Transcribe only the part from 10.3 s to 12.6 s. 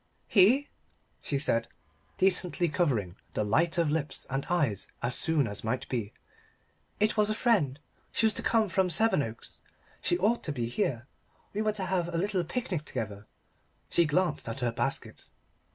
to be here. We were to have a little